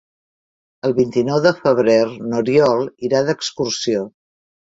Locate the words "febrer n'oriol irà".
1.65-3.23